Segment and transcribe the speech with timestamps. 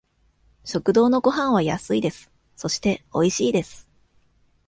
[0.63, 2.31] 食堂のごはんは安いです。
[2.55, 3.87] そして、おいしいです。